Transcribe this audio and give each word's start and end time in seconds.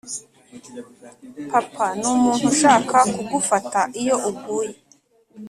“papa 1.51 1.85
ni 1.97 2.07
umuntu 2.15 2.43
ushaka 2.51 2.97
kugufata 3.13 3.79
iyo 4.01 4.15
uguye. 4.29 4.75